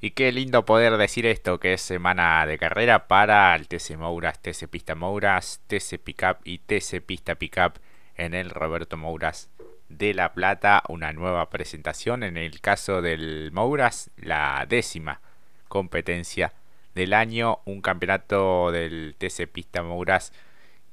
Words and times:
Y 0.00 0.12
qué 0.12 0.30
lindo 0.30 0.64
poder 0.64 0.96
decir 0.96 1.26
esto, 1.26 1.58
que 1.58 1.72
es 1.72 1.80
semana 1.80 2.46
de 2.46 2.56
carrera 2.56 3.08
para 3.08 3.56
el 3.56 3.66
TC 3.66 3.96
Mouras, 3.96 4.40
TC 4.40 4.68
Pista 4.68 4.94
Mouras, 4.94 5.60
TC 5.66 5.98
Pickup 5.98 6.36
y 6.44 6.58
TC 6.58 7.00
Pista 7.04 7.34
Pickup 7.34 7.80
en 8.14 8.32
el 8.32 8.50
Roberto 8.50 8.96
Mouras 8.96 9.50
de 9.88 10.14
La 10.14 10.34
Plata. 10.34 10.84
Una 10.88 11.12
nueva 11.12 11.50
presentación 11.50 12.22
en 12.22 12.36
el 12.36 12.60
caso 12.60 13.02
del 13.02 13.50
Mouras, 13.52 14.12
la 14.16 14.64
décima 14.68 15.20
competencia 15.66 16.52
del 16.94 17.12
año. 17.12 17.58
Un 17.64 17.80
campeonato 17.80 18.70
del 18.70 19.16
TC 19.18 19.48
Pista 19.48 19.82
Mouras 19.82 20.32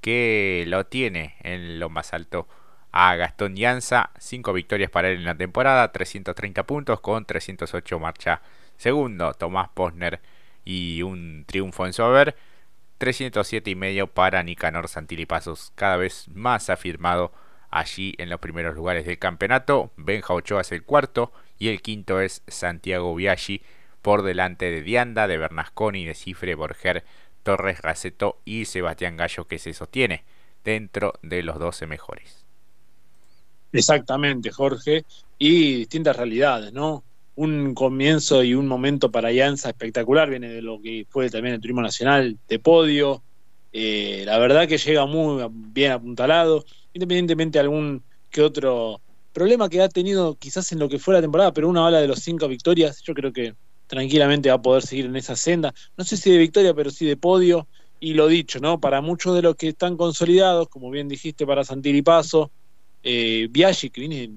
que 0.02 0.64
lo 0.66 0.88
tiene 0.88 1.36
en 1.42 1.80
lo 1.80 1.90
más 1.90 2.12
alto 2.12 2.48
a 2.92 3.16
Gastón 3.18 3.56
Llanza. 3.56 4.10
Cinco 4.18 4.52
victorias 4.52 4.90
para 4.90 5.10
él 5.10 5.18
en 5.20 5.26
la 5.26 5.36
temporada, 5.36 5.92
330 5.92 6.64
puntos 6.64 7.02
con 7.02 7.24
308 7.24 8.00
marcha 8.00 8.42
segundo. 8.78 9.34
Tomás 9.34 9.70
Posner 9.70 10.22
y 10.64 11.02
un 11.02 11.46
triunfo 11.48 11.86
en 11.86 11.94
su 11.94 12.04
haber. 12.04 12.36
307 12.98 13.70
y 13.70 13.76
medio 13.76 14.08
para 14.08 14.42
Nicanor 14.44 14.88
Santilipazos, 14.88 15.72
cada 15.76 15.98
vez 15.98 16.28
más 16.34 16.70
afirmado 16.70 17.34
allí 17.70 18.16
en 18.18 18.30
los 18.30 18.40
primeros 18.40 18.76
lugares 18.76 19.06
del 19.06 19.20
campeonato. 19.20 19.92
Benja 19.98 20.34
Ochoa 20.34 20.62
es 20.62 20.72
el 20.72 20.84
cuarto 20.84 21.32
y 21.60 21.68
el 21.68 21.82
quinto 21.82 22.22
es 22.22 22.42
Santiago 22.48 23.14
Biaggi 23.14 23.62
por 24.02 24.22
delante 24.22 24.72
de 24.72 24.82
Dianda, 24.82 25.28
de 25.28 25.38
Bernasconi, 25.38 26.06
de 26.06 26.16
Cifre, 26.16 26.56
Borger, 26.56 27.04
Torres, 27.44 27.82
Raceto 27.82 28.40
y 28.46 28.66
Sebastián 28.66 29.18
Gallo 29.18 29.48
que 29.48 29.60
se 29.60 29.74
sostiene 29.74 30.24
dentro 30.64 31.14
de 31.22 31.44
los 31.44 31.60
12 31.60 31.88
mejores. 31.88 32.46
Exactamente, 33.72 34.52
Jorge, 34.52 35.04
y 35.38 35.76
distintas 35.80 36.16
realidades, 36.16 36.72
¿no? 36.72 37.04
Un 37.36 37.74
comienzo 37.74 38.44
y 38.44 38.54
un 38.54 38.68
momento 38.68 39.12
para 39.12 39.30
Alianza 39.30 39.70
espectacular, 39.70 40.30
viene 40.30 40.50
de 40.50 40.62
lo 40.62 40.82
que 40.82 41.06
fue 41.10 41.30
también 41.30 41.56
el 41.56 41.62
turismo 41.62 41.82
nacional 41.82 42.38
de 42.48 42.60
podio. 42.60 43.24
Eh, 43.74 44.24
la 44.26 44.40
verdad 44.40 44.68
que 44.68 44.78
llega 44.78 45.06
muy 45.06 45.46
bien 45.52 45.92
apuntalado, 45.92 46.64
independientemente 46.94 47.58
de 47.58 47.64
algún 47.64 48.04
que 48.30 48.42
otro 48.42 49.02
problema 49.34 49.68
que 49.68 49.82
ha 49.82 49.90
tenido 49.90 50.36
quizás 50.36 50.72
en 50.72 50.80
lo 50.80 50.88
que 50.88 50.98
fue 50.98 51.14
la 51.14 51.22
temporada, 51.22 51.52
pero 51.52 51.68
una 51.68 51.82
bala 51.82 52.00
de 52.00 52.08
los 52.08 52.20
cinco 52.20 52.48
victorias, 52.48 53.02
yo 53.02 53.14
creo 53.14 53.34
que 53.34 53.54
tranquilamente 53.88 54.50
va 54.50 54.56
a 54.56 54.62
poder 54.62 54.84
seguir 54.84 55.06
en 55.06 55.16
esa 55.16 55.36
senda. 55.36 55.74
No 55.98 56.04
sé 56.04 56.18
si 56.18 56.32
de 56.32 56.38
victoria, 56.38 56.74
pero 56.74 56.90
sí 56.90 57.06
de 57.06 57.18
podio. 57.18 57.68
Y 58.00 58.14
lo 58.14 58.28
dicho, 58.28 58.60
¿no? 58.60 58.80
Para 58.80 59.02
muchos 59.02 59.36
de 59.36 59.42
los 59.42 59.56
que 59.56 59.70
están 59.70 59.98
consolidados, 59.98 60.68
como 60.70 60.90
bien 60.90 61.08
dijiste, 61.08 61.46
para 61.46 61.64
Paso 62.04 62.52
eh, 63.04 63.50
que 63.54 64.02
viene 64.02 64.32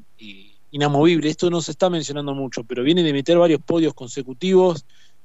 inamovible, 0.70 1.28
esto 1.28 1.50
no 1.50 1.61
se 1.61 1.72
está 1.72 1.91
mencionando 1.91 2.34
mucho, 2.34 2.64
pero 2.64 2.83
viene 2.83 3.02
de 3.02 3.12
meter 3.12 3.38
varios 3.38 3.61
podios 3.61 3.94
consecutivos, 3.94 4.84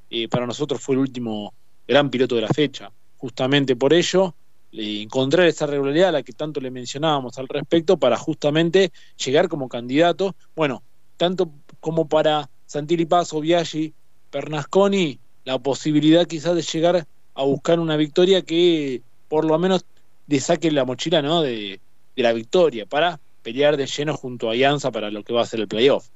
eh, 0.09 0.27
para 0.27 0.45
nosotros 0.45 0.81
fue 0.81 0.95
el 0.95 0.99
último 0.99 1.53
gran 1.87 2.09
piloto 2.09 2.35
de 2.35 2.41
la 2.41 2.49
fecha. 2.49 2.91
Justamente 3.17 3.75
por 3.75 3.93
ello, 3.93 4.35
encontrar 4.71 5.47
esa 5.47 5.65
regularidad 5.67 6.09
a 6.09 6.13
la 6.13 6.23
que 6.23 6.33
tanto 6.33 6.59
le 6.59 6.71
mencionábamos 6.71 7.37
al 7.37 7.47
respecto 7.47 7.97
para 7.97 8.17
justamente 8.17 8.91
llegar 9.23 9.47
como 9.47 9.69
candidato, 9.69 10.35
bueno, 10.55 10.83
tanto 11.17 11.51
como 11.79 12.07
para 12.07 12.49
Santilli 12.65 13.05
Paso, 13.05 13.39
Biaggi, 13.39 13.93
Pernasconi, 14.31 15.19
la 15.45 15.59
posibilidad 15.59 16.25
quizás 16.25 16.55
de 16.55 16.61
llegar 16.63 17.05
a 17.35 17.43
buscar 17.43 17.79
una 17.79 17.97
victoria 17.97 18.41
que 18.41 19.01
por 19.27 19.45
lo 19.45 19.57
menos 19.59 19.85
le 20.27 20.39
saque 20.39 20.71
la 20.71 20.85
mochila 20.85 21.21
¿no? 21.21 21.41
de, 21.41 21.79
de 22.15 22.23
la 22.23 22.33
victoria 22.33 22.85
para 22.85 23.19
pelear 23.43 23.77
de 23.77 23.87
lleno 23.87 24.15
junto 24.17 24.49
a 24.49 24.53
Alianza 24.53 24.91
para 24.91 25.11
lo 25.11 25.23
que 25.23 25.33
va 25.33 25.41
a 25.43 25.45
ser 25.45 25.59
el 25.59 25.67
playoff. 25.67 26.07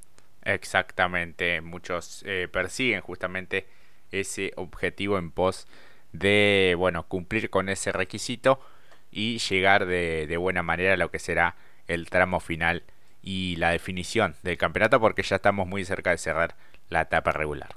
Exactamente, 0.44 1.62
muchos 1.62 2.24
eh, 2.26 2.48
persiguen 2.52 3.02
justamente 3.02 3.68
ese 4.12 4.54
objetivo 4.56 5.18
en 5.18 5.32
pos 5.32 5.68
de, 6.14 6.76
bueno, 6.78 7.04
cumplir 7.08 7.50
con 7.50 7.70
ese 7.70 7.92
requisito 7.92 8.60
y 9.12 9.40
llegar 9.40 9.86
de, 9.86 10.26
de 10.28 10.38
buena 10.38 10.64
manera 10.64 10.94
a 10.94 10.98
lo 10.98 11.12
que 11.12 11.20
será 11.20 11.56
el 11.88 12.10
tramo 12.10 12.40
final 12.40 12.84
y 13.22 13.58
la 13.58 13.72
definición 13.72 14.36
del 14.44 14.58
campeonato 14.58 15.00
porque 15.02 15.24
ya 15.24 15.36
estamos 15.38 15.68
muy 15.68 15.84
cerca 15.84 16.12
de 16.12 16.18
cerrar 16.18 16.56
la 16.90 17.02
etapa 17.02 17.34
regular. 17.34 17.76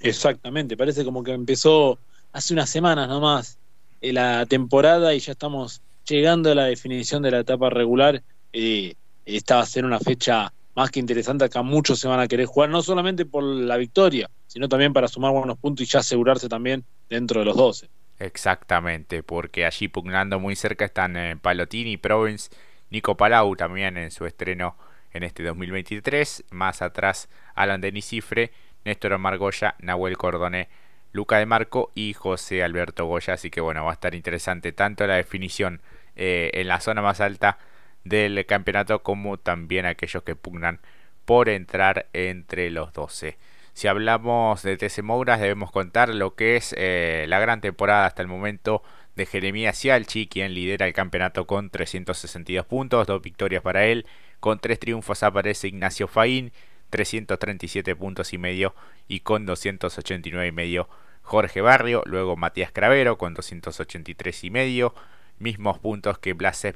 Exactamente, 0.00 0.76
parece 0.76 1.04
como 1.04 1.22
que 1.22 1.32
empezó 1.32 1.98
hace 2.32 2.54
unas 2.54 2.70
semanas 2.70 3.08
nomás 3.08 3.58
eh, 4.00 4.12
la 4.12 4.46
temporada 4.46 5.14
y 5.14 5.20
ya 5.20 5.32
estamos 5.32 5.82
llegando 6.06 6.50
a 6.50 6.54
la 6.54 6.64
definición 6.64 7.22
de 7.22 7.30
la 7.30 7.40
etapa 7.40 7.70
regular, 7.70 8.22
eh, 8.52 8.94
esta 9.24 9.56
va 9.56 9.62
a 9.62 9.66
ser 9.66 9.84
una 9.84 9.98
fecha 9.98 10.52
más 10.74 10.90
que 10.90 11.00
interesante. 11.00 11.44
Acá 11.44 11.62
muchos 11.62 12.00
se 12.00 12.08
van 12.08 12.20
a 12.20 12.28
querer 12.28 12.46
jugar, 12.46 12.70
no 12.70 12.82
solamente 12.82 13.24
por 13.26 13.42
la 13.44 13.76
victoria, 13.76 14.30
sino 14.46 14.68
también 14.68 14.92
para 14.92 15.08
sumar 15.08 15.32
buenos 15.32 15.58
puntos 15.58 15.86
y 15.86 15.90
ya 15.90 16.00
asegurarse 16.00 16.48
también 16.48 16.84
dentro 17.08 17.40
de 17.40 17.46
los 17.46 17.56
12. 17.56 17.88
Exactamente, 18.18 19.22
porque 19.22 19.64
allí 19.64 19.88
pugnando 19.88 20.38
muy 20.38 20.54
cerca 20.54 20.84
están 20.84 21.16
eh, 21.16 21.36
Palotini, 21.40 21.96
Provence, 21.96 22.50
Nico 22.90 23.16
Palau 23.16 23.56
también 23.56 23.96
en 23.96 24.10
su 24.10 24.26
estreno 24.26 24.76
en 25.12 25.24
este 25.24 25.42
2023. 25.42 26.44
Más 26.50 26.82
atrás, 26.82 27.28
Alan 27.54 27.80
Denis 27.80 28.06
Cifre, 28.06 28.52
Néstor 28.84 29.16
Margoya, 29.18 29.74
Nahuel 29.80 30.16
Cordoné 30.16 30.68
Luca 31.12 31.38
de 31.38 31.46
Marco 31.46 31.90
y 31.94 32.14
José 32.14 32.62
Alberto 32.62 33.06
Goya. 33.06 33.34
Así 33.34 33.50
que 33.50 33.60
bueno, 33.60 33.84
va 33.84 33.90
a 33.90 33.94
estar 33.94 34.14
interesante 34.14 34.72
tanto 34.72 35.06
la 35.06 35.16
definición 35.16 35.80
eh, 36.16 36.50
en 36.54 36.68
la 36.68 36.80
zona 36.80 37.02
más 37.02 37.20
alta 37.20 37.58
del 38.04 38.44
campeonato 38.46 39.02
como 39.02 39.38
también 39.38 39.86
aquellos 39.86 40.22
que 40.22 40.36
pugnan 40.36 40.80
por 41.24 41.48
entrar 41.48 42.06
entre 42.12 42.70
los 42.70 42.92
12. 42.92 43.38
Si 43.74 43.88
hablamos 43.88 44.62
de 44.62 44.76
TC 44.76 45.02
Mouras 45.02 45.40
debemos 45.40 45.70
contar 45.70 46.10
lo 46.10 46.34
que 46.34 46.56
es 46.56 46.74
eh, 46.76 47.24
la 47.28 47.40
gran 47.40 47.60
temporada 47.60 48.06
hasta 48.06 48.20
el 48.20 48.28
momento 48.28 48.82
de 49.16 49.26
Jeremías 49.26 49.78
Cialchi, 49.78 50.26
quien 50.26 50.54
lidera 50.54 50.86
el 50.86 50.92
campeonato 50.92 51.46
con 51.46 51.70
362 51.70 52.66
puntos, 52.66 53.06
dos 53.06 53.22
victorias 53.22 53.62
para 53.62 53.86
él, 53.86 54.06
con 54.40 54.58
tres 54.58 54.78
triunfos 54.78 55.22
aparece 55.22 55.68
Ignacio 55.68 56.08
Faín, 56.08 56.52
337 56.92 57.96
puntos 57.96 58.34
y 58.34 58.38
medio 58.38 58.74
y 59.08 59.20
con 59.20 59.46
289 59.46 60.46
y 60.46 60.52
medio 60.52 60.88
Jorge 61.22 61.62
Barrio, 61.62 62.02
luego 62.04 62.36
Matías 62.36 62.70
Cravero 62.70 63.16
con 63.16 63.32
283 63.32 64.44
y 64.44 64.50
medio, 64.50 64.94
mismos 65.38 65.78
puntos 65.78 66.18
que 66.18 66.34
Blas 66.34 66.66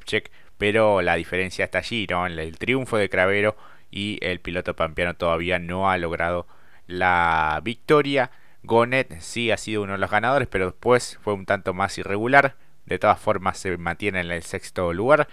pero 0.57 1.03
la 1.03 1.15
diferencia 1.15 1.65
está 1.65 1.77
allí, 1.77 2.07
¿no? 2.09 2.25
El 2.25 2.57
triunfo 2.57 2.97
de 2.97 3.09
Cravero 3.09 3.55
y 3.91 4.17
el 4.21 4.39
piloto 4.39 4.75
pampeano 4.75 5.15
todavía 5.15 5.59
no 5.59 5.91
ha 5.91 5.97
logrado 5.99 6.47
la 6.87 7.61
victoria. 7.63 8.31
Gonet 8.63 9.19
sí 9.19 9.51
ha 9.51 9.57
sido 9.57 9.83
uno 9.83 9.93
de 9.93 9.99
los 9.99 10.09
ganadores, 10.09 10.47
pero 10.47 10.65
después 10.65 11.19
fue 11.21 11.33
un 11.33 11.45
tanto 11.45 11.75
más 11.75 11.95
irregular. 11.99 12.55
De 12.87 12.97
todas 12.97 13.19
formas 13.19 13.59
se 13.59 13.77
mantiene 13.77 14.21
en 14.21 14.31
el 14.31 14.41
sexto 14.41 14.91
lugar, 14.93 15.27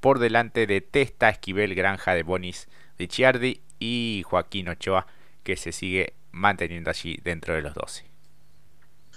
por 0.00 0.18
delante 0.18 0.66
de 0.66 0.80
Testa, 0.80 1.28
Esquivel, 1.28 1.74
Granja 1.74 2.14
de 2.14 2.22
Bonis, 2.22 2.68
Ricciardi 3.00 3.60
y 3.78 4.22
Joaquín 4.26 4.68
Ochoa, 4.68 5.06
que 5.42 5.56
se 5.56 5.72
sigue 5.72 6.12
manteniendo 6.32 6.90
allí 6.90 7.18
dentro 7.24 7.54
de 7.54 7.62
los 7.62 7.74
12. 7.74 8.04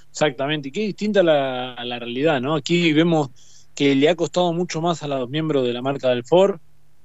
Exactamente, 0.10 0.70
y 0.70 0.72
qué 0.72 0.82
distinta 0.82 1.22
la, 1.24 1.76
realidad, 2.00 2.40
¿no? 2.42 2.56
Aquí 2.56 2.94
vemos 2.94 3.30
que 3.76 3.96
le 3.96 4.10
ha 4.10 4.16
costado 4.16 4.54
mucho 4.54 4.82
más 4.82 5.04
a 5.04 5.08
los 5.08 5.30
miembros 5.30 5.66
de 5.66 5.74
la 5.74 5.82
marca 5.82 6.10
del 6.10 6.24
Ford. 6.24 6.60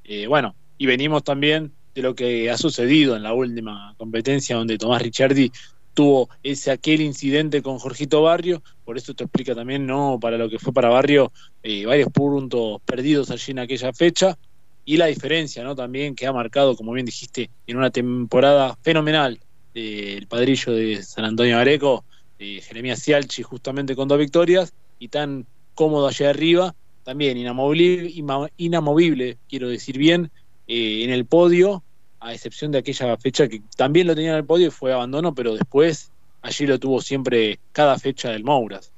Eh, 0.05 0.27
bueno, 0.27 0.55
y 0.77 0.87
venimos 0.87 1.25
también 1.25 1.73
de 1.95 2.03
lo 2.03 2.15
que 2.15 2.51
ha 2.51 2.57
sucedido 2.57 3.17
en 3.17 3.23
la 3.23 3.33
última 3.33 3.95
competencia 3.97 4.57
donde 4.57 4.79
Tomás 4.79 5.03
Ricciardi 5.03 5.51
tuvo 5.95 6.29
ese 6.45 6.71
aquel 6.71 7.01
incidente 7.01 7.61
con 7.61 7.79
Jorgito 7.79 8.23
Barrio, 8.23 8.63
por 8.85 8.97
eso 8.97 9.15
te 9.15 9.25
explica 9.25 9.55
también, 9.57 9.85
¿no? 9.85 10.19
Para 10.21 10.39
lo 10.39 10.49
que 10.49 10.61
fue 10.61 10.73
para 10.73 10.91
Barrio, 10.91 11.33
eh, 11.63 11.87
varios 11.87 12.13
puntos 12.13 12.81
perdidos 12.85 13.33
allí 13.33 13.51
en 13.51 13.59
aquella 13.59 13.93
fecha, 13.93 14.39
y 14.89 14.97
la 14.97 15.05
diferencia, 15.05 15.63
¿no? 15.63 15.77
También 15.77 16.15
que 16.15 16.27
ha 16.27 16.33
marcado, 16.33 16.75
como 16.75 16.93
bien 16.93 17.05
dijiste, 17.05 17.51
en 17.67 17.77
una 17.77 17.91
temporada 17.91 18.75
fenomenal 18.81 19.39
el 19.75 20.27
padrillo 20.27 20.73
de 20.73 21.03
San 21.03 21.27
Antonio 21.27 21.59
Areco, 21.59 22.07
eh, 22.39 22.63
Jeremías 22.63 23.03
Cialchi, 23.03 23.43
justamente 23.43 23.95
con 23.95 24.09
dos 24.09 24.19
victorias, 24.19 24.73
y 24.99 25.09
tan 25.09 25.45
cómodo 25.75 26.09
allá 26.09 26.31
arriba, 26.31 26.75
también 27.05 27.37
inamovible, 27.37 29.37
quiero 29.47 29.69
decir 29.69 29.99
bien, 29.99 30.31
eh, 30.67 31.05
en 31.05 31.11
el 31.11 31.27
podio, 31.27 31.83
a 32.19 32.33
excepción 32.33 32.73
de 32.73 32.79
aquella 32.79 33.15
fecha 33.19 33.47
que 33.47 33.61
también 33.77 34.07
lo 34.07 34.15
tenía 34.15 34.31
en 34.31 34.39
el 34.39 34.47
podio 34.47 34.69
y 34.69 34.71
fue 34.71 34.95
abandono, 34.95 35.35
pero 35.35 35.53
después 35.53 36.11
allí 36.41 36.67
lo 36.67 36.79
tuvo 36.79 37.03
siempre 37.03 37.59
cada 37.73 37.99
fecha 37.99 38.31
del 38.31 38.43
Mouras. 38.43 38.91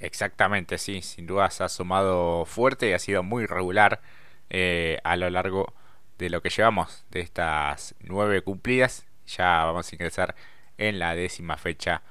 Exactamente, 0.00 0.76
sí, 0.76 1.00
sin 1.00 1.26
duda 1.26 1.48
se 1.48 1.64
ha 1.64 1.70
sumado 1.70 2.44
fuerte 2.44 2.90
y 2.90 2.92
ha 2.92 2.98
sido 2.98 3.22
muy 3.22 3.46
regular 3.46 4.02
eh, 4.56 5.00
a 5.02 5.16
lo 5.16 5.28
largo 5.30 5.74
de 6.16 6.30
lo 6.30 6.40
que 6.40 6.48
llevamos 6.48 7.04
de 7.10 7.18
estas 7.18 7.96
nueve 7.98 8.40
cumplidas. 8.42 9.04
Ya 9.26 9.64
vamos 9.64 9.90
a 9.90 9.94
ingresar 9.96 10.36
en 10.78 11.00
la 11.00 11.16
décima 11.16 11.56
fecha 11.56 12.02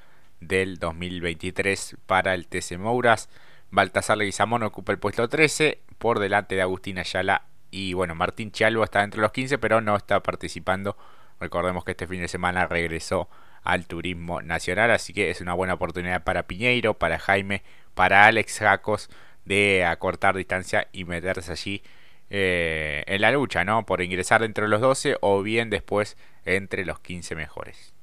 del 0.41 0.77
2023 0.77 1.95
para 2.05 2.33
el 2.33 2.47
TC 2.47 2.77
Mouras. 2.77 3.29
Baltasar 3.71 4.17
Leguizamón 4.17 4.63
ocupa 4.63 4.91
el 4.91 4.99
puesto 4.99 5.29
13 5.29 5.79
por 5.97 6.19
delante 6.19 6.55
de 6.55 6.63
Agustín 6.63 6.97
Ayala 6.97 7.43
y 7.71 7.93
bueno, 7.93 8.13
Martín 8.13 8.51
Chalvo 8.51 8.83
está 8.83 9.03
entre 9.03 9.21
los 9.21 9.31
15 9.31 9.57
pero 9.57 9.79
no 9.79 9.95
está 9.95 10.21
participando. 10.21 10.97
Recordemos 11.39 11.85
que 11.85 11.91
este 11.91 12.07
fin 12.07 12.19
de 12.19 12.27
semana 12.27 12.67
regresó 12.67 13.29
al 13.63 13.87
turismo 13.87 14.41
nacional. 14.41 14.91
Así 14.91 15.13
que 15.13 15.29
es 15.29 15.39
una 15.39 15.53
buena 15.53 15.75
oportunidad 15.75 16.25
para 16.25 16.43
Piñeiro, 16.43 16.95
para 16.95 17.19
Jaime, 17.19 17.63
para 17.93 18.25
Alex 18.25 18.59
Jacos 18.59 19.09
de 19.45 19.85
acortar 19.85 20.35
distancia 20.35 20.89
y 20.91 21.05
meterse 21.05 21.53
allí 21.53 21.83
eh, 22.35 23.03
en 23.05 23.21
la 23.21 23.31
lucha, 23.31 23.63
¿no? 23.63 23.85
Por 23.85 24.01
ingresar 24.01 24.41
entre 24.41 24.67
los 24.67 24.81
12 24.81 25.17
o 25.21 25.43
bien 25.43 25.69
después 25.69 26.17
entre 26.45 26.83
los 26.83 26.99
15 26.99 27.35
mejores. 27.35 27.93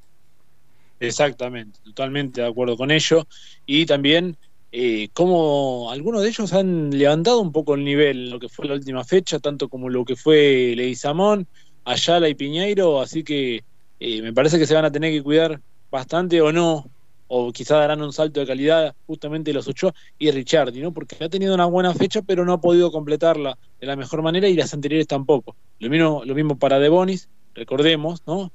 Exactamente, 1.00 1.80
totalmente 1.82 2.40
de 2.40 2.46
acuerdo 2.46 2.76
con 2.76 2.92
ello. 2.92 3.26
Y 3.66 3.86
también 3.86 4.36
eh, 4.70 5.08
como 5.12 5.90
algunos 5.90 6.22
de 6.22 6.28
ellos 6.28 6.52
han 6.52 6.90
levantado 6.90 7.40
un 7.40 7.50
poco 7.50 7.74
el 7.74 7.82
nivel 7.82 8.30
lo 8.30 8.38
que 8.38 8.48
fue 8.48 8.68
la 8.68 8.74
última 8.74 9.02
fecha, 9.02 9.40
tanto 9.40 9.68
como 9.68 9.88
lo 9.88 10.04
que 10.04 10.14
fue 10.14 10.74
Leguizamón, 10.76 11.48
Ayala 11.84 12.28
y 12.28 12.36
Piñeiro, 12.36 13.00
así 13.00 13.24
que 13.24 13.64
eh, 13.98 14.22
me 14.22 14.32
parece 14.32 14.60
que 14.60 14.66
se 14.66 14.74
van 14.74 14.84
a 14.84 14.92
tener 14.92 15.10
que 15.10 15.24
cuidar 15.24 15.60
bastante 15.90 16.40
o 16.40 16.52
no, 16.52 16.88
o 17.32 17.52
quizá 17.52 17.76
darán 17.76 18.02
un 18.02 18.12
salto 18.12 18.40
de 18.40 18.46
calidad 18.46 18.94
justamente 19.06 19.52
los 19.52 19.68
Ochoa 19.68 19.94
y 20.18 20.30
Richardi, 20.32 20.80
¿no? 20.80 20.92
Porque 20.92 21.16
ha 21.24 21.28
tenido 21.28 21.54
una 21.54 21.66
buena 21.66 21.94
fecha, 21.94 22.22
pero 22.22 22.44
no 22.44 22.52
ha 22.52 22.60
podido 22.60 22.90
completarla 22.90 23.56
de 23.80 23.86
la 23.86 23.94
mejor 23.94 24.20
manera 24.22 24.48
y 24.48 24.54
las 24.54 24.74
anteriores 24.74 25.06
tampoco. 25.06 25.54
Lo 25.78 25.88
mismo, 25.88 26.22
lo 26.24 26.34
mismo 26.34 26.58
para 26.58 26.80
Debonis, 26.80 27.28
recordemos, 27.54 28.22
¿no? 28.26 28.50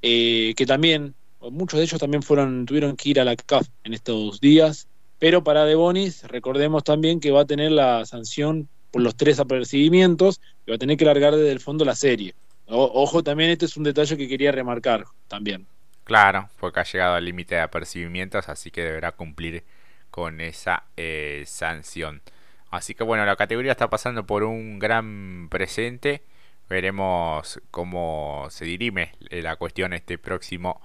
Eh, 0.00 0.54
que 0.56 0.64
también, 0.64 1.14
muchos 1.40 1.78
de 1.78 1.84
ellos 1.84 2.00
también 2.00 2.22
fueron, 2.22 2.64
tuvieron 2.64 2.96
que 2.96 3.10
ir 3.10 3.20
a 3.20 3.24
la 3.24 3.36
CAF 3.36 3.68
en 3.84 3.92
estos 3.92 4.40
días, 4.40 4.88
pero 5.18 5.44
para 5.44 5.66
Debonis, 5.66 6.24
recordemos 6.24 6.82
también 6.82 7.20
que 7.20 7.30
va 7.30 7.42
a 7.42 7.46
tener 7.46 7.72
la 7.72 8.06
sanción 8.06 8.68
por 8.90 9.02
los 9.02 9.16
tres 9.16 9.38
apercibimientos 9.38 10.40
y 10.66 10.70
va 10.70 10.76
a 10.76 10.78
tener 10.78 10.96
que 10.96 11.04
largar 11.04 11.36
desde 11.36 11.52
el 11.52 11.60
fondo 11.60 11.84
la 11.84 11.94
serie 11.94 12.34
ojo, 12.66 13.22
también 13.22 13.50
este 13.50 13.66
es 13.66 13.76
un 13.76 13.84
detalle 13.84 14.16
que 14.16 14.28
quería 14.28 14.52
remarcar 14.52 15.04
también. 15.28 15.66
Claro, 16.04 16.50
porque 16.60 16.80
ha 16.80 16.84
llegado 16.84 17.14
al 17.14 17.24
límite 17.24 17.54
de 17.54 17.62
apercibimientos, 17.62 18.48
así 18.48 18.70
que 18.70 18.82
deberá 18.84 19.12
cumplir 19.12 19.64
con 20.10 20.40
esa 20.40 20.84
eh, 20.96 21.44
sanción. 21.46 22.22
Así 22.70 22.94
que 22.94 23.04
bueno, 23.04 23.24
la 23.24 23.36
categoría 23.36 23.72
está 23.72 23.88
pasando 23.88 24.26
por 24.26 24.42
un 24.44 24.78
gran 24.78 25.48
presente. 25.50 26.22
Veremos 26.68 27.60
cómo 27.70 28.46
se 28.50 28.64
dirime 28.64 29.12
la 29.30 29.56
cuestión 29.56 29.92
este 29.92 30.18
próximo 30.18 30.80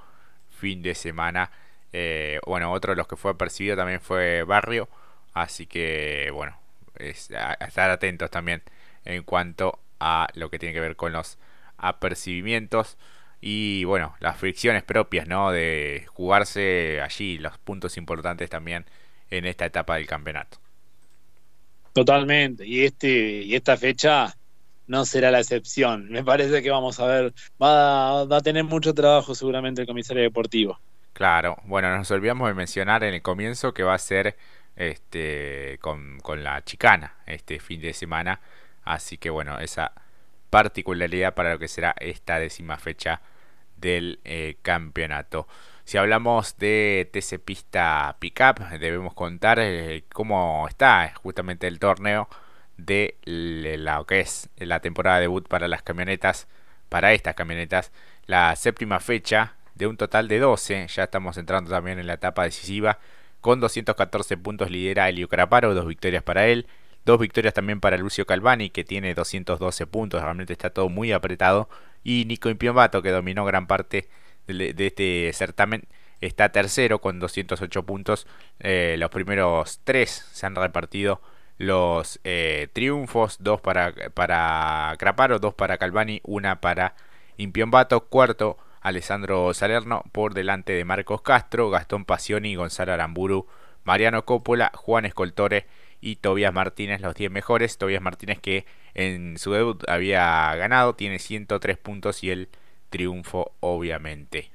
fin 0.50 0.82
de 0.82 0.96
semana. 0.96 1.52
Eh, 1.94 2.40
bueno, 2.46 2.72
otro 2.72 2.94
de 2.94 2.98
los 2.98 3.08
que 3.08 3.16
fue 3.16 3.32
apercibido 3.32 3.76
también 3.76 4.02
fue 4.02 4.44
Barrio. 4.44 4.90
Así 5.34 5.68
que 5.68 6.32
bueno, 6.34 6.58
estar 6.98 7.90
atentos 7.90 8.30
también 8.32 8.64
en 9.06 9.24
cuanto 9.24 9.80
a 10.00 10.28
lo 10.36 10.50
que 10.50 10.60
tiene 10.60 10.74
que 10.74 10.82
ver 10.82 10.96
con 10.96 11.12
los 11.14 11.38
apercibimientos 11.78 12.98
y 13.42 13.84
bueno, 13.86 14.16
las 14.20 14.38
fricciones 14.38 14.84
propias, 14.84 15.28
¿no? 15.28 15.52
De 15.52 16.06
jugarse 16.08 17.02
allí 17.02 17.38
los 17.38 17.58
puntos 17.58 17.98
importantes 17.98 18.50
también 18.50 18.86
en 19.30 19.46
esta 19.46 19.66
etapa 19.66 19.96
del 19.96 20.08
campeonato. 20.08 20.58
Totalmente, 21.94 22.66
y 22.66 22.84
este 22.84 23.42
y 23.44 23.56
esta 23.56 23.78
fecha 23.78 24.36
no 24.88 25.06
será 25.06 25.32
la 25.32 25.40
excepción. 25.40 26.10
Me 26.10 26.24
parece 26.24 26.62
que 26.62 26.72
vamos 26.72 27.00
a 27.00 27.06
ver, 27.06 27.34
va, 27.62 28.26
va 28.26 28.38
a 28.38 28.42
tener 28.42 28.64
mucho 28.64 28.94
trabajo 28.94 29.36
seguramente 29.36 29.82
el 29.82 29.88
comisario 29.88 30.24
deportivo. 30.24 30.80
Claro, 31.14 31.58
bueno, 31.66 31.96
nos 31.96 32.10
olvidamos 32.12 32.48
de 32.48 32.54
mencionar 32.54 33.04
en 33.04 33.14
el 33.14 33.22
comienzo 33.22 33.74
que 33.74 33.84
va 33.84 33.94
a 33.94 33.98
ser 33.98 34.36
este 34.76 35.78
con, 35.82 36.20
con 36.22 36.44
la 36.44 36.64
chicana 36.64 37.16
este 37.26 37.60
fin 37.60 37.82
de 37.82 37.94
semana, 37.94 38.40
así 38.84 39.18
que 39.18 39.30
bueno, 39.30 39.60
esa 39.60 39.92
particularidad 40.50 41.34
para 41.34 41.54
lo 41.54 41.60
que 41.60 41.68
será 41.68 41.96
esta 42.00 42.40
décima 42.40 42.78
fecha 42.78 43.22
del 43.78 44.20
eh, 44.24 44.58
campeonato. 44.62 45.48
Si 45.86 45.98
hablamos 45.98 46.58
de 46.58 47.10
TC 47.12 47.40
Pista 47.40 48.16
Pickup, 48.20 48.60
debemos 48.80 49.14
contar 49.14 49.60
eh, 49.60 50.04
cómo 50.14 50.68
está 50.68 51.12
justamente 51.16 51.68
el 51.68 51.80
torneo 51.80 52.30
de 52.78 53.18
lo 53.26 54.06
que 54.06 54.20
es 54.22 54.50
la 54.58 54.80
temporada 54.80 55.20
debut 55.20 55.48
para 55.48 55.68
las 55.68 55.82
camionetas, 55.82 56.48
para 56.90 57.14
estas 57.14 57.36
camionetas, 57.36 57.92
la 58.26 58.56
séptima 58.56 59.00
fecha 59.00 59.56
de 59.76 59.88
un 59.88 59.98
total 59.98 60.28
de 60.28 60.40
12, 60.40 60.88
ya 60.88 61.04
estamos 61.04 61.38
entrando 61.38 61.72
también 61.72 62.00
en 62.00 62.08
la 62.08 62.14
etapa 62.14 62.44
decisiva, 62.44 63.00
con 63.42 63.60
214 63.60 64.38
puntos 64.38 64.70
lidera 64.70 65.10
Elio 65.10 65.28
Caraparo, 65.28 65.74
dos 65.74 65.88
victorias 65.88 66.24
para 66.24 66.48
él, 66.48 66.68
Dos 67.06 67.20
victorias 67.20 67.54
también 67.54 67.80
para 67.80 67.98
Lucio 67.98 68.26
Calvani, 68.26 68.70
que 68.70 68.84
tiene 68.84 69.14
212 69.14 69.88
puntos. 69.88 70.22
Realmente 70.22 70.54
está 70.54 70.70
todo 70.70 70.90
muy 70.90 71.12
apretado. 71.12 71.70
Y 72.04 72.26
Nico 72.26 72.50
Impiombato, 72.50 73.02
que 73.02 73.12
dominó 73.12 73.46
gran 73.46 73.68
parte 73.68 74.10
de, 74.48 74.74
este 74.78 75.32
certamen, 75.34 75.84
está 76.22 76.50
tercero 76.50 77.00
con 77.00 77.20
208 77.20 77.84
puntos. 77.84 78.28
Eh, 78.60 78.96
los 79.00 79.10
primeros 79.10 79.80
tres 79.84 80.28
se 80.32 80.46
han 80.46 80.56
repartido 80.56 81.22
los 81.58 82.20
eh, 82.24 82.70
triunfos: 82.74 83.38
dos 83.40 83.62
para, 83.62 83.94
para 84.14 84.96
Craparo, 84.98 85.40
dos 85.40 85.54
para 85.54 85.78
Calvani, 85.78 86.22
una 86.24 86.62
para 86.62 86.96
Impiombato. 87.38 88.02
Cuarto, 88.08 88.58
Alessandro 88.82 89.54
Salerno 89.54 90.04
por 90.12 90.34
delante 90.34 90.74
de 90.74 90.86
Marcos 90.86 91.22
Castro, 91.22 91.70
Gastón 91.70 92.06
Pasioni, 92.06 92.56
Gonzalo 92.56 92.94
Aramburu, 92.94 93.48
Mariano 93.84 94.26
Coppola, 94.26 94.72
Juan 94.76 95.06
Escoltore 95.06 95.68
y 96.02 96.18
Tobias 96.18 96.54
Martínez, 96.54 97.02
los 97.02 97.16
10 97.16 97.32
mejores. 97.32 97.78
Tobias 97.78 98.02
Martínez 98.02 98.40
que 98.40 98.66
en 98.94 99.38
su 99.38 99.52
debut 99.52 99.84
había 99.88 100.54
ganado, 100.56 100.96
tiene 100.96 101.20
103 101.20 101.78
puntos 101.78 102.24
y 102.24 102.32
el 102.32 102.50
triunfo 102.90 103.52
obviamente. 103.60 104.52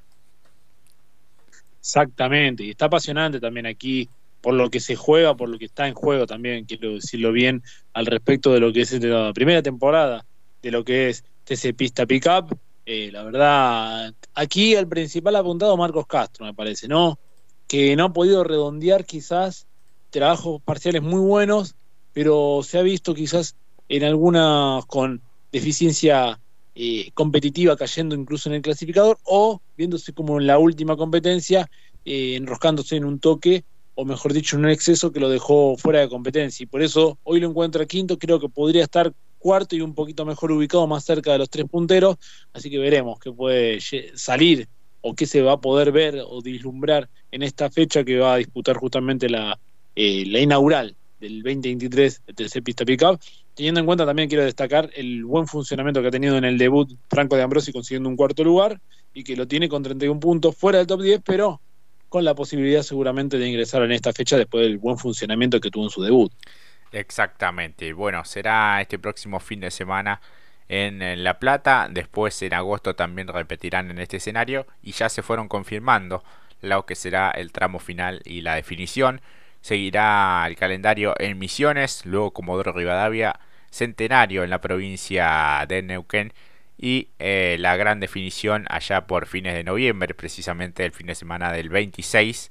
Exactamente, 1.81 2.65
y 2.65 2.71
está 2.71 2.87
apasionante 2.87 3.41
también 3.41 3.67
aquí 3.67 4.09
por 4.41 4.55
lo 4.55 4.69
que 4.69 4.81
se 4.81 4.95
juega, 4.95 5.35
por 5.35 5.49
lo 5.49 5.59
que 5.59 5.65
está 5.65 5.89
en 5.89 5.95
juego 5.95 6.27
también, 6.27 6.67
quiero 6.67 6.95
decirlo 6.95 7.33
bien, 7.33 7.63
al 7.95 8.05
respecto 8.05 8.53
de 8.53 8.61
lo 8.61 8.73
que 8.75 8.83
es 8.83 8.93
la 9.03 9.33
primera 9.33 9.63
temporada, 9.63 10.27
de 10.61 10.71
lo 10.71 10.85
que 10.85 11.09
es 11.09 11.25
TC 11.45 11.75
Pista 11.75 12.05
Pickup. 12.05 12.55
Eh, 12.85 13.11
la 13.11 13.23
verdad, 13.23 14.15
aquí 14.35 14.75
el 14.75 14.87
principal 14.87 15.37
apuntado 15.37 15.77
Marcos 15.79 16.07
Castro, 16.07 16.45
me 16.45 16.53
parece, 16.53 16.89
¿no? 16.89 17.19
Que 17.67 17.97
no 17.97 18.05
ha 18.05 18.13
podido 18.13 18.45
redondear 18.45 19.07
quizás 19.07 19.67
trabajos 20.15 20.63
parciales 20.63 21.03
muy 21.03 21.21
buenos, 21.21 21.75
pero 22.13 22.61
se 22.63 22.79
ha 22.79 22.83
visto 22.83 23.15
quizás 23.15 23.57
en 23.89 24.05
algunas 24.05 24.87
con 24.87 25.21
deficiencia 25.51 26.41
eh, 26.77 27.11
competitiva 27.15 27.77
cayendo 27.77 28.15
incluso 28.15 28.49
en 28.49 28.55
el 28.55 28.63
clasificador 28.63 29.19
o 29.25 29.61
viéndose 29.77 30.13
como 30.13 30.41
en 30.41 30.47
la 30.47 30.59
última 30.59 30.97
competencia 30.97 31.69
eh, 32.05 32.37
enroscándose 32.37 32.95
en 32.95 33.05
un 33.05 33.19
toque 33.19 33.65
o 33.97 34.05
mejor 34.05 34.33
dicho 34.33 34.57
en 34.57 34.65
un 34.65 34.71
exceso 34.71 35.11
que 35.11 35.19
lo 35.19 35.29
dejó 35.29 35.77
fuera 35.77 36.01
de 36.01 36.09
competencia. 36.09 36.63
Y 36.63 36.67
por 36.67 36.83
eso 36.83 37.19
hoy 37.25 37.41
lo 37.41 37.49
encuentra 37.49 37.85
quinto 37.85 38.17
creo 38.17 38.39
que 38.39 38.49
podría 38.49 38.85
estar 38.85 39.13
cuarto 39.39 39.75
y 39.75 39.81
un 39.81 39.95
poquito 39.95 40.25
mejor 40.25 40.53
ubicado 40.53 40.87
más 40.87 41.05
cerca 41.05 41.33
de 41.33 41.39
los 41.39 41.51
tres 41.51 41.67
punteros. 41.69 42.17
Así 42.53 42.71
que 42.71 42.79
veremos 42.79 43.19
qué 43.19 43.33
puede 43.33 43.81
salir 44.15 44.69
o 45.01 45.15
qué 45.15 45.27
se 45.27 45.43
va 45.43 45.53
a 45.53 45.61
poder 45.61 45.91
ver 45.91 46.23
o 46.25 46.41
vislumbrar 46.41 47.11
en 47.33 47.43
esta 47.43 47.69
fecha 47.69 48.05
que 48.05 48.19
va 48.19 48.35
a 48.35 48.37
disputar 48.39 48.77
justamente 48.77 49.29
la, 49.29 49.59
eh, 49.97 50.25
la 50.27 50.41
inaugural 50.41 50.97
del 51.21 51.43
2023 51.43 52.23
del 52.27 52.35
tercer 52.37 52.63
pista 52.63 52.85
pickup, 52.85 53.21
teniendo 53.55 53.81
en 53.81 53.87
cuenta 53.87 54.05
también 54.05 54.29
quiero 54.29 54.45
destacar 54.45 54.91
el 54.95 55.25
buen 55.25 55.47
funcionamiento 55.47 56.03
que 56.03 56.09
ha 56.09 56.11
tenido 56.11 56.37
en 56.37 56.45
el 56.45 56.59
debut 56.59 56.91
Franco 57.09 57.37
de 57.37 57.43
Ambrosi 57.43 57.73
consiguiendo 57.73 58.09
un 58.09 58.17
cuarto 58.17 58.45
lugar 58.45 58.81
y 59.13 59.25
que 59.25 59.37
lo 59.37 59.47
tiene 59.47 59.69
con 59.69 59.83
31 59.83 60.19
puntos 60.21 60.57
fuera 60.57 60.79
del 60.79 60.87
top 60.87 61.03
10, 61.03 61.21
pero 61.25 61.61
con 62.09 62.25
la 62.25 62.35
posibilidad 62.35 62.83
seguramente 62.83 63.39
de 63.39 63.49
ingresar 63.49 63.83
en 63.83 63.93
esta 63.93 64.13
fecha 64.13 64.37
después 64.37 64.65
del 64.65 64.79
buen 64.79 64.99
funcionamiento 64.99 65.61
que 65.61 65.71
tuvo 65.71 65.85
en 65.85 65.91
su 65.91 66.03
debut. 66.03 66.33
Exactamente, 66.93 67.93
bueno, 67.93 68.25
será 68.25 68.81
este 68.81 68.99
próximo 68.99 69.41
fin 69.41 69.61
de 69.61 69.71
semana 69.71 70.21
en 70.69 71.23
La 71.23 71.39
Plata, 71.39 71.89
después 71.91 72.41
en 72.43 72.55
agosto 72.55 72.95
también 72.95 73.29
repetirán 73.29 73.91
en 73.91 73.99
este 73.99 74.19
escenario 74.19 74.67
y 74.83 74.93
ya 74.93 75.09
se 75.09 75.23
fueron 75.23 75.49
confirmando 75.49 76.25
lo 76.61 76.87
que 76.87 76.95
será 76.95 77.31
el 77.31 77.53
tramo 77.53 77.79
final 77.79 78.23
y 78.25 78.41
la 78.41 78.55
definición 78.55 79.21
Seguirá 79.65 80.45
el 80.47 80.57
calendario 80.57 81.15
en 81.19 81.39
Misiones, 81.39 82.05
luego 82.05 82.33
Comodoro 82.35 82.75
Rivadavia, 82.75 83.41
Centenario 83.71 84.45
en 84.45 84.51
la 84.51 84.61
provincia 84.61 85.65
de 85.67 85.81
Neuquén 85.81 86.35
y 86.77 87.09
eh, 87.19 87.57
la 87.59 87.75
gran 87.75 87.99
definición 87.99 88.67
allá 88.69 89.07
por 89.07 89.25
fines 89.25 89.55
de 89.55 89.65
noviembre, 89.65 90.13
precisamente 90.13 90.85
el 90.85 90.93
fin 90.93 91.07
de 91.07 91.15
semana 91.15 91.51
del 91.51 91.71
26 91.71 92.51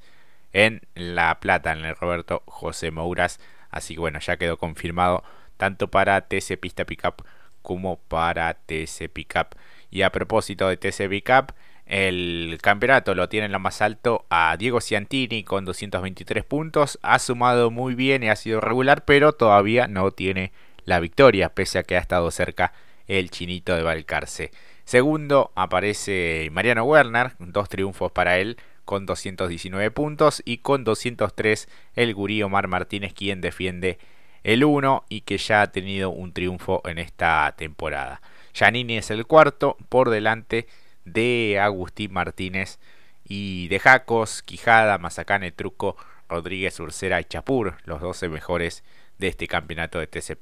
en 0.54 0.82
La 0.96 1.40
Plata, 1.40 1.72
en 1.74 1.86
el 1.86 1.96
Roberto 1.96 2.42
José 2.48 2.90
Mouras. 2.90 3.40
Así 3.70 3.94
que 3.94 4.00
bueno, 4.00 4.20
ya 4.20 4.38
quedó 4.38 4.58
confirmado 4.58 5.24
tanto 5.58 5.92
para 5.92 6.22
TC 6.22 6.58
Pista 6.60 6.84
Pickup 6.84 7.24
como 7.62 7.98
para 7.98 8.56
TC 8.56 9.08
Pickup. 9.14 9.56
Y 9.92 10.02
a 10.02 10.12
propósito 10.12 10.68
de 10.68 10.78
TC 10.78 11.08
Pickup, 11.08 11.54
el 11.86 12.58
campeonato 12.62 13.14
lo 13.14 13.30
tiene 13.30 13.48
en 13.48 13.52
lo 13.52 13.60
más 13.60 13.82
alto 13.82 14.26
a 14.30 14.56
Diego 14.58 14.80
Ciantini 14.80 15.44
con 15.44 15.66
223 15.66 16.44
puntos. 16.44 17.00
Ha 17.02 17.20
sumado 17.20 17.72
muy 17.72 17.96
bien 17.96 18.24
y 18.24 18.30
ha 18.30 18.36
sido 18.36 18.62
regular, 18.62 19.04
pero 19.06 19.34
todavía 19.34 19.88
no 19.88 20.12
tiene 20.12 20.52
la 20.86 21.00
victoria, 21.00 21.50
pese 21.50 21.80
a 21.80 21.84
que 21.84 21.96
ha 21.96 22.00
estado 22.00 22.30
cerca 22.32 22.74
el 23.08 23.30
chinito 23.30 23.76
de 23.76 23.84
Valcarce. 23.84 24.52
Segundo 24.86 25.52
aparece 25.56 26.50
Mariano 26.52 26.84
Werner, 26.84 27.34
dos 27.40 27.70
triunfos 27.70 28.12
para 28.12 28.40
él 28.40 28.58
con 28.86 29.06
219 29.06 29.92
puntos 29.92 30.42
y 30.46 30.58
con 30.58 30.84
203 30.84 31.70
el 31.96 32.14
gurí 32.14 32.44
Omar 32.44 32.68
Martínez 32.68 33.14
quien 33.14 33.40
defiende 33.40 33.98
el 34.44 34.64
1 34.66 35.06
y 35.08 35.22
que 35.22 35.38
ya 35.38 35.62
ha 35.62 35.72
tenido 35.72 36.10
un 36.10 36.34
triunfo 36.34 36.82
en 36.86 36.98
esta 36.98 37.54
temporada. 37.58 38.22
Giannini 38.54 38.98
es 38.98 39.10
el 39.10 39.26
cuarto 39.26 39.78
por 39.90 40.10
delante 40.10 40.68
de 41.06 41.60
Agustín 41.60 42.14
Martínez 42.14 42.80
y 43.26 43.68
de 43.70 43.80
Jacos, 43.80 44.44
Quijada, 44.44 44.98
Mazacane, 44.98 45.52
Truco, 45.52 45.96
Rodríguez, 46.30 46.80
Ursera 46.80 47.22
y 47.22 47.26
Chapur, 47.26 47.78
los 47.86 48.02
12 48.02 48.30
mejores 48.30 48.84
de 49.18 49.28
este 49.28 49.48
campeonato 49.48 50.00
de 50.00 50.08
TC. 50.08 50.38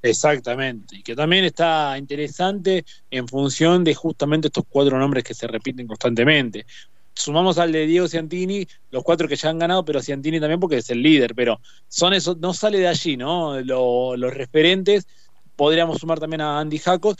Exactamente, 0.00 0.96
y 0.96 1.02
que 1.02 1.16
también 1.16 1.44
está 1.44 1.98
interesante 1.98 2.84
en 3.10 3.26
función 3.26 3.82
de 3.82 3.94
justamente 3.94 4.46
estos 4.46 4.64
cuatro 4.68 4.98
nombres 4.98 5.24
que 5.24 5.34
se 5.34 5.48
repiten 5.48 5.88
constantemente. 5.88 6.66
Sumamos 7.14 7.58
al 7.58 7.72
de 7.72 7.84
Diego 7.84 8.06
Ciantini, 8.06 8.66
los 8.92 9.02
cuatro 9.02 9.26
que 9.26 9.34
ya 9.34 9.50
han 9.50 9.58
ganado, 9.58 9.84
pero 9.84 10.00
Ciantini 10.00 10.38
también 10.38 10.60
porque 10.60 10.76
es 10.76 10.88
el 10.90 11.02
líder, 11.02 11.34
pero 11.34 11.60
son 11.88 12.14
esos, 12.14 12.36
no 12.38 12.54
sale 12.54 12.78
de 12.78 12.86
allí, 12.86 13.16
¿no? 13.16 13.60
los 13.60 14.32
referentes, 14.32 15.08
podríamos 15.56 15.98
sumar 15.98 16.20
también 16.20 16.42
a 16.42 16.60
Andy 16.60 16.78
Jacos. 16.78 17.16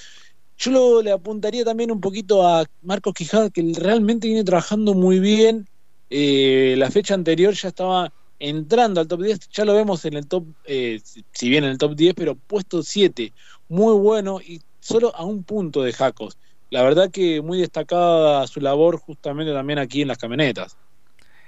Yo 0.59 1.03
le 1.03 1.13
apuntaría 1.13 1.65
también 1.65 1.93
un 1.93 2.01
poquito 2.01 2.47
a 2.47 2.65
Marcos 2.83 3.15
Quijada, 3.15 3.49
que 3.49 3.63
realmente 3.77 4.27
viene 4.27 4.43
trabajando 4.43 4.93
muy 4.93 5.21
bien. 5.21 5.69
Eh, 6.11 6.75
la 6.77 6.91
fecha 6.91 7.15
anterior 7.15 7.55
ya 7.55 7.69
estaba 7.69 8.13
entrando 8.41 9.01
al 9.01 9.07
top 9.07 9.23
10, 9.23 9.49
ya 9.51 9.65
lo 9.65 9.75
vemos 9.75 10.05
en 10.05 10.15
el 10.15 10.27
top, 10.27 10.47
eh, 10.65 11.01
si 11.33 11.49
bien 11.49 11.65
en 11.65 11.71
el 11.71 11.79
top 11.79 11.95
10, 11.95 12.15
pero 12.15 12.35
puesto 12.35 12.83
7, 12.83 13.33
muy 13.69 13.95
bueno 13.95 14.41
y 14.41 14.61
solo 14.81 15.15
a 15.15 15.25
un 15.25 15.45
punto 15.45 15.83
de 15.83 15.93
Jacos. 15.93 16.37
La 16.71 16.83
verdad 16.83 17.11
que 17.11 17.41
muy 17.41 17.61
destacada 17.61 18.47
su 18.47 18.61
labor 18.61 18.99
justamente 18.99 19.53
también 19.53 19.79
aquí 19.79 20.03
en 20.03 20.09
las 20.09 20.19
camionetas. 20.19 20.77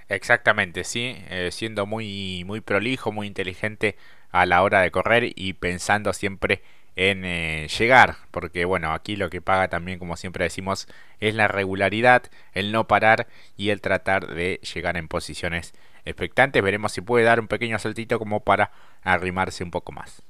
Exactamente, 0.09 0.85
sí, 0.85 1.14
eh, 1.31 1.50
siendo 1.52 1.87
muy, 1.87 2.43
muy 2.45 2.61
prolijo, 2.61 3.12
muy 3.12 3.26
inteligente 3.26 3.97
a 4.31 4.47
la 4.47 4.62
hora 4.62 4.81
de 4.81 4.90
correr 4.90 5.33
y 5.35 5.52
pensando 5.52 6.12
siempre 6.12 6.62
eh, 7.02 7.66
llegar, 7.78 8.16
porque 8.30 8.66
bueno, 8.66 8.92
aquí 8.92 9.16
lo 9.16 9.30
que 9.30 9.40
paga 9.40 9.69
también, 9.69 9.99
como 9.99 10.19
siempre 10.19 10.45
decimos, 10.45 10.87
es 11.19 11.35
la 11.35 11.49
regularidad, 11.49 12.25
el 12.52 12.73
no 12.73 12.87
parar 12.87 13.26
y 13.57 13.71
el 13.71 13.80
tratar 13.80 14.35
de 14.35 14.61
llegar 14.75 14.99
en 14.99 15.09
posiciones 15.09 15.73
expectantes. 16.04 16.62
Veremos 16.62 16.92
si 16.92 17.00
puede 17.00 17.25
dar 17.25 17.40
un 17.40 17.49
pequeño 17.49 17.78
saltito 17.78 18.19
como 18.19 18.40
para 18.40 18.71
arrimarse 19.02 19.64
un 19.64 19.71
poco 19.71 19.92
más. 19.92 20.23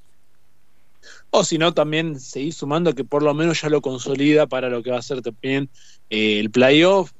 O 1.30 1.42
si 1.42 1.58
no, 1.58 1.74
también 1.74 2.20
seguir 2.20 2.52
sumando 2.52 2.94
que 2.94 3.02
por 3.04 3.24
lo 3.24 3.34
menos 3.34 3.60
ya 3.62 3.68
lo 3.68 3.80
consolida 3.80 4.46
para 4.46 4.68
lo 4.68 4.82
que 4.84 4.92
va 4.92 4.98
a 4.98 5.02
ser 5.02 5.22
también 5.22 5.70
eh, 6.08 6.38
el 6.38 6.50
playoff. 6.50 7.10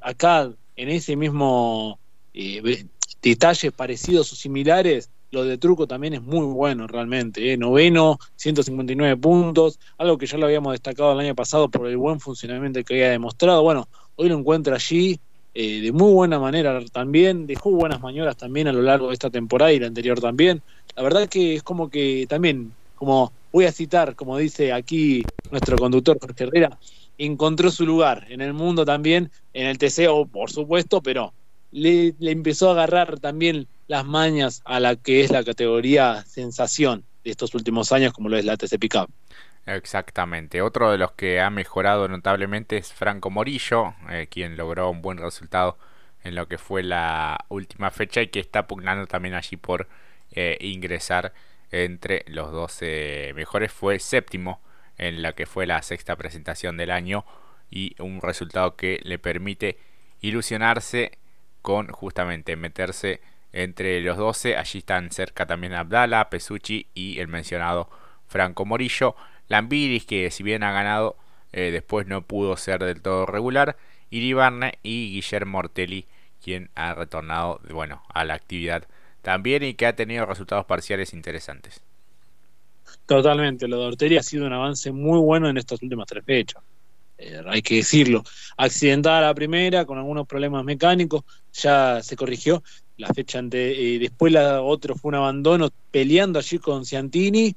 Acá, 0.00 0.52
en 0.76 0.88
ese 0.88 1.16
mismo 1.16 1.98
eh, 2.34 2.86
detalles 3.20 3.72
parecidos 3.72 4.32
o 4.32 4.36
similares, 4.36 5.10
lo 5.32 5.44
de 5.44 5.58
Truco 5.58 5.86
también 5.86 6.14
es 6.14 6.22
muy 6.22 6.44
bueno 6.46 6.86
realmente. 6.86 7.52
Eh. 7.52 7.56
Noveno, 7.56 8.18
159 8.36 9.16
puntos, 9.16 9.80
algo 9.98 10.18
que 10.18 10.26
ya 10.26 10.36
lo 10.36 10.46
habíamos 10.46 10.72
destacado 10.72 11.12
el 11.12 11.20
año 11.20 11.34
pasado 11.34 11.70
por 11.70 11.86
el 11.86 11.96
buen 11.96 12.20
funcionamiento 12.20 12.84
que 12.84 12.94
había 12.94 13.10
demostrado. 13.10 13.62
Bueno, 13.62 13.88
hoy 14.16 14.28
lo 14.28 14.38
encuentra 14.38 14.76
allí 14.76 15.18
eh, 15.54 15.80
de 15.80 15.92
muy 15.92 16.12
buena 16.12 16.38
manera 16.38 16.82
también, 16.92 17.46
dejó 17.46 17.70
buenas 17.70 18.00
maniobras 18.00 18.36
también 18.36 18.68
a 18.68 18.72
lo 18.72 18.82
largo 18.82 19.08
de 19.08 19.14
esta 19.14 19.30
temporada 19.30 19.72
y 19.72 19.80
la 19.80 19.86
anterior 19.86 20.20
también. 20.20 20.62
La 20.94 21.02
verdad 21.02 21.28
que 21.28 21.56
es 21.56 21.62
como 21.62 21.88
que 21.88 22.26
también, 22.28 22.72
como 22.94 23.32
voy 23.52 23.64
a 23.64 23.72
citar, 23.72 24.14
como 24.14 24.36
dice 24.36 24.72
aquí 24.72 25.22
nuestro 25.50 25.78
conductor 25.78 26.18
Jorge 26.20 26.44
Herrera, 26.44 26.78
encontró 27.16 27.70
su 27.70 27.86
lugar 27.86 28.26
en 28.28 28.42
el 28.42 28.52
mundo 28.52 28.84
también, 28.84 29.30
en 29.54 29.66
el 29.66 29.78
TCO, 29.78 30.26
por 30.26 30.50
supuesto, 30.50 31.02
pero 31.02 31.32
le, 31.72 32.14
empezó 32.20 32.68
a 32.68 32.72
agarrar 32.72 33.18
también 33.18 33.66
las 33.88 34.04
mañas 34.04 34.62
a 34.64 34.78
la 34.78 34.96
que 34.96 35.22
es 35.22 35.30
la 35.30 35.42
categoría 35.42 36.22
sensación 36.26 37.04
de 37.24 37.30
estos 37.30 37.54
últimos 37.54 37.92
años, 37.92 38.12
como 38.12 38.28
lo 38.28 38.36
es 38.36 38.44
la 38.44 38.56
TC 38.56 38.78
Pickup. 38.78 39.10
Exactamente. 39.66 40.60
Otro 40.60 40.90
de 40.90 40.98
los 40.98 41.12
que 41.12 41.40
ha 41.40 41.50
mejorado 41.50 42.08
notablemente 42.08 42.76
es 42.76 42.92
Franco 42.92 43.30
Morillo, 43.30 43.94
eh, 44.10 44.26
quien 44.30 44.56
logró 44.56 44.90
un 44.90 45.02
buen 45.02 45.18
resultado 45.18 45.78
en 46.24 46.34
lo 46.34 46.46
que 46.48 46.58
fue 46.58 46.82
la 46.82 47.44
última 47.48 47.90
fecha 47.90 48.22
y 48.22 48.28
que 48.28 48.40
está 48.40 48.66
pugnando 48.66 49.06
también 49.06 49.34
allí 49.34 49.56
por 49.56 49.88
eh, 50.32 50.56
ingresar 50.60 51.32
entre 51.70 52.24
los 52.28 52.52
12 52.52 53.32
mejores. 53.34 53.72
Fue 53.72 53.98
séptimo 53.98 54.60
en 54.98 55.22
la 55.22 55.32
que 55.32 55.46
fue 55.46 55.66
la 55.66 55.82
sexta 55.82 56.16
presentación 56.16 56.76
del 56.76 56.90
año 56.90 57.24
y 57.70 57.94
un 58.00 58.20
resultado 58.20 58.76
que 58.76 59.00
le 59.04 59.18
permite 59.18 59.78
ilusionarse 60.20 61.18
con 61.62 61.88
justamente 61.88 62.56
meterse 62.56 63.20
entre 63.52 64.00
los 64.00 64.16
12. 64.16 64.56
Allí 64.56 64.80
están 64.80 65.10
cerca 65.10 65.46
también 65.46 65.72
Abdala, 65.72 66.28
Pesucci 66.28 66.86
y 66.94 67.18
el 67.20 67.28
mencionado 67.28 67.88
Franco 68.26 68.64
Morillo. 68.64 69.14
Lambiris, 69.48 70.04
que 70.04 70.30
si 70.30 70.42
bien 70.42 70.62
ha 70.62 70.72
ganado, 70.72 71.16
eh, 71.52 71.70
después 71.70 72.06
no 72.06 72.22
pudo 72.22 72.56
ser 72.56 72.82
del 72.84 73.02
todo 73.02 73.26
regular. 73.26 73.76
Iribarne 74.10 74.78
y 74.82 75.12
Guillermo 75.12 75.58
Ortelli, 75.58 76.06
quien 76.42 76.70
ha 76.74 76.94
retornado 76.94 77.60
bueno, 77.70 78.02
a 78.12 78.24
la 78.24 78.34
actividad 78.34 78.86
también 79.22 79.62
y 79.62 79.74
que 79.74 79.86
ha 79.86 79.96
tenido 79.96 80.26
resultados 80.26 80.66
parciales 80.66 81.14
interesantes. 81.14 81.82
Totalmente, 83.06 83.68
lo 83.68 83.78
de 83.78 83.86
Ortelli 83.86 84.16
ha 84.16 84.22
sido 84.22 84.46
un 84.46 84.52
avance 84.52 84.92
muy 84.92 85.18
bueno 85.18 85.48
en 85.48 85.56
estas 85.56 85.80
últimas 85.82 86.06
tres 86.06 86.24
fechas. 86.24 86.62
Eh, 87.18 87.40
hay 87.46 87.62
que 87.62 87.76
decirlo. 87.76 88.22
Accidentada 88.56 89.20
la 89.20 89.34
primera, 89.34 89.84
con 89.84 89.98
algunos 89.98 90.26
problemas 90.26 90.64
mecánicos, 90.64 91.22
ya 91.52 92.02
se 92.02 92.16
corrigió. 92.16 92.62
La 92.96 93.08
fecha 93.08 93.38
ante, 93.38 93.94
eh, 93.94 93.98
después 93.98 94.32
la 94.32 94.62
otro 94.62 94.94
fue 94.94 95.10
un 95.10 95.16
abandono 95.16 95.70
peleando 95.90 96.38
allí 96.38 96.58
con 96.58 96.84
Ciantini 96.84 97.54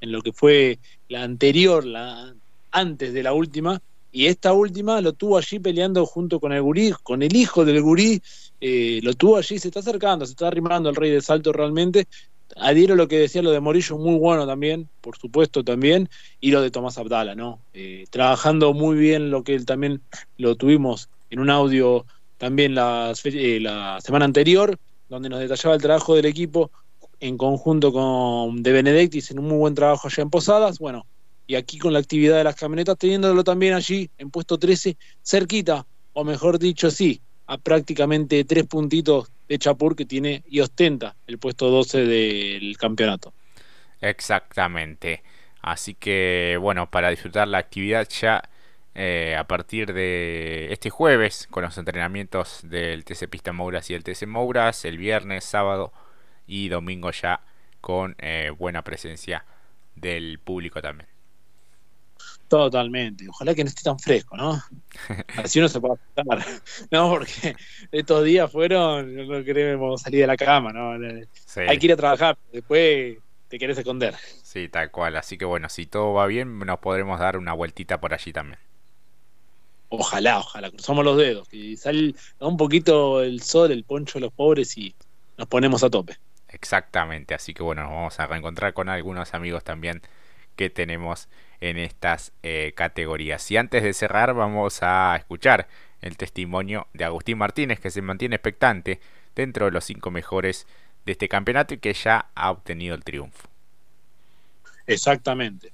en 0.00 0.12
lo 0.12 0.20
que 0.20 0.32
fue 0.32 0.78
la 1.08 1.22
anterior, 1.22 1.84
la 1.84 2.34
antes 2.70 3.12
de 3.12 3.22
la 3.22 3.32
última, 3.32 3.80
y 4.12 4.26
esta 4.26 4.52
última 4.52 5.00
lo 5.00 5.12
tuvo 5.12 5.38
allí 5.38 5.58
peleando 5.58 6.04
junto 6.06 6.38
con 6.38 6.52
el 6.52 6.62
gurí, 6.62 6.92
con 7.02 7.22
el 7.22 7.34
hijo 7.34 7.64
del 7.64 7.82
gurí, 7.82 8.20
eh, 8.60 9.00
lo 9.02 9.14
tuvo 9.14 9.36
allí, 9.36 9.58
se 9.58 9.68
está 9.68 9.80
acercando, 9.80 10.24
se 10.24 10.32
está 10.32 10.48
arrimando 10.48 10.88
el 10.88 10.96
rey 10.96 11.10
de 11.10 11.20
salto 11.20 11.52
realmente. 11.52 12.06
Adhiero 12.56 12.94
lo 12.94 13.08
que 13.08 13.18
decía 13.18 13.42
lo 13.42 13.50
de 13.50 13.60
Morillo, 13.60 13.98
muy 13.98 14.18
bueno 14.18 14.46
también, 14.46 14.88
por 15.00 15.16
supuesto 15.16 15.64
también, 15.64 16.08
y 16.40 16.50
lo 16.50 16.62
de 16.62 16.70
Tomás 16.70 16.98
Abdala, 16.98 17.34
¿no? 17.34 17.60
Eh, 17.72 18.04
trabajando 18.10 18.72
muy 18.72 18.96
bien 18.96 19.30
lo 19.30 19.42
que 19.42 19.54
él 19.54 19.66
también 19.66 20.02
lo 20.36 20.54
tuvimos 20.54 21.08
en 21.30 21.40
un 21.40 21.50
audio 21.50 22.06
también 22.38 22.74
la, 22.74 23.12
eh, 23.24 23.62
semana 24.00 24.24
anterior, 24.24 24.78
donde 25.08 25.28
nos 25.28 25.40
detallaba 25.40 25.74
el 25.74 25.82
trabajo 25.82 26.14
del 26.14 26.26
equipo 26.26 26.70
en 27.20 27.38
conjunto 27.38 27.92
con 27.92 28.62
De 28.62 28.72
Benedictis 28.72 29.30
en 29.30 29.38
un 29.38 29.48
muy 29.48 29.58
buen 29.58 29.74
trabajo 29.74 30.08
allá 30.08 30.22
en 30.22 30.30
Posadas, 30.30 30.78
bueno, 30.78 31.06
y 31.46 31.56
aquí 31.56 31.78
con 31.78 31.92
la 31.92 31.98
actividad 31.98 32.36
de 32.36 32.44
las 32.44 32.56
camionetas, 32.56 32.98
teniéndolo 32.98 33.44
también 33.44 33.74
allí 33.74 34.10
en 34.18 34.30
puesto 34.30 34.58
13, 34.58 34.96
cerquita, 35.22 35.86
o 36.12 36.24
mejor 36.24 36.58
dicho, 36.58 36.90
sí, 36.90 37.20
a 37.46 37.58
prácticamente 37.58 38.44
tres 38.44 38.64
puntitos 38.66 39.30
de 39.48 39.58
Chapur 39.58 39.94
que 39.96 40.06
tiene 40.06 40.42
y 40.48 40.60
ostenta 40.60 41.16
el 41.26 41.38
puesto 41.38 41.70
12 41.70 42.06
del 42.06 42.76
campeonato. 42.78 43.32
Exactamente. 44.00 45.22
Así 45.60 45.94
que 45.94 46.58
bueno, 46.60 46.90
para 46.90 47.10
disfrutar 47.10 47.48
la 47.48 47.58
actividad 47.58 48.08
ya 48.08 48.42
eh, 48.94 49.34
a 49.36 49.44
partir 49.44 49.92
de 49.92 50.72
este 50.72 50.90
jueves 50.90 51.48
con 51.50 51.64
los 51.64 51.76
entrenamientos 51.78 52.60
del 52.62 53.04
TC 53.04 53.28
Pista 53.28 53.52
Mouras 53.52 53.90
y 53.90 53.94
el 53.94 54.04
TC 54.04 54.26
Mouras, 54.26 54.84
el 54.84 54.98
viernes, 54.98 55.44
sábado 55.44 55.92
y 56.46 56.68
domingo 56.68 57.10
ya 57.10 57.40
con 57.80 58.14
eh, 58.18 58.50
buena 58.56 58.82
presencia 58.82 59.44
del 59.96 60.38
público 60.38 60.80
también. 60.80 61.13
Totalmente. 62.58 63.28
Ojalá 63.28 63.52
que 63.52 63.64
no 63.64 63.68
esté 63.68 63.82
tan 63.82 63.98
fresco, 63.98 64.36
¿no? 64.36 64.62
Así 65.36 65.58
uno 65.58 65.68
se 65.68 65.80
puede 65.80 65.94
afectar. 65.94 66.38
No, 66.92 67.10
porque 67.10 67.56
estos 67.90 68.24
días 68.24 68.50
fueron, 68.50 69.28
no 69.28 69.42
queremos 69.42 70.00
salir 70.00 70.20
de 70.20 70.26
la 70.28 70.36
cama, 70.36 70.72
¿no? 70.72 70.92
Hay 70.92 71.78
que 71.78 71.86
ir 71.86 71.92
a 71.92 71.96
trabajar, 71.96 72.38
después 72.52 73.18
te 73.48 73.58
querés 73.58 73.76
esconder. 73.78 74.14
Sí, 74.42 74.68
tal 74.68 74.92
cual. 74.92 75.16
Así 75.16 75.36
que 75.36 75.44
bueno, 75.44 75.68
si 75.68 75.86
todo 75.86 76.12
va 76.12 76.26
bien, 76.26 76.60
nos 76.60 76.78
podremos 76.78 77.18
dar 77.18 77.36
una 77.36 77.52
vueltita 77.52 78.00
por 78.00 78.14
allí 78.14 78.32
también. 78.32 78.60
Ojalá, 79.88 80.38
ojalá, 80.38 80.70
cruzamos 80.70 81.04
los 81.04 81.16
dedos. 81.16 81.48
Que 81.48 81.76
sale 81.76 82.14
un 82.38 82.56
poquito 82.56 83.20
el 83.20 83.42
sol, 83.42 83.72
el 83.72 83.82
poncho 83.82 84.20
de 84.20 84.26
los 84.26 84.32
pobres 84.32 84.78
y 84.78 84.94
nos 85.36 85.48
ponemos 85.48 85.82
a 85.82 85.90
tope. 85.90 86.16
Exactamente, 86.48 87.34
así 87.34 87.52
que 87.52 87.64
bueno, 87.64 87.82
nos 87.82 87.90
vamos 87.90 88.20
a 88.20 88.28
reencontrar 88.28 88.74
con 88.74 88.88
algunos 88.88 89.34
amigos 89.34 89.64
también 89.64 90.02
que 90.56 90.70
tenemos 90.70 91.28
en 91.60 91.78
estas 91.78 92.32
eh, 92.42 92.72
categorías. 92.76 93.50
Y 93.50 93.56
antes 93.56 93.82
de 93.82 93.92
cerrar 93.92 94.34
vamos 94.34 94.82
a 94.82 95.16
escuchar 95.16 95.68
el 96.00 96.16
testimonio 96.16 96.86
de 96.92 97.04
Agustín 97.04 97.38
Martínez 97.38 97.80
que 97.80 97.90
se 97.90 98.02
mantiene 98.02 98.36
expectante 98.36 99.00
dentro 99.34 99.66
de 99.66 99.72
los 99.72 99.84
cinco 99.84 100.10
mejores 100.10 100.66
de 101.06 101.12
este 101.12 101.28
campeonato 101.28 101.74
y 101.74 101.78
que 101.78 101.92
ya 101.92 102.26
ha 102.34 102.50
obtenido 102.50 102.94
el 102.94 103.04
triunfo. 103.04 103.48
Exactamente. 104.86 105.72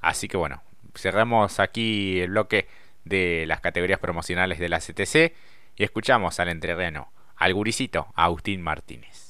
Así 0.00 0.28
que 0.28 0.36
bueno, 0.36 0.62
cerramos 0.94 1.60
aquí 1.60 2.20
el 2.20 2.30
bloque 2.30 2.68
de 3.04 3.44
las 3.46 3.60
categorías 3.60 4.00
promocionales 4.00 4.58
de 4.58 4.68
la 4.68 4.80
CTC 4.80 5.34
y 5.76 5.84
escuchamos 5.84 6.40
al 6.40 6.48
entrereno, 6.48 7.12
al 7.36 7.54
guricito 7.54 8.08
Agustín 8.14 8.62
Martínez. 8.62 9.23